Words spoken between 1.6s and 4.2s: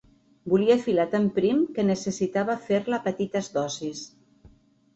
que necessitava fer-la a petites dosis.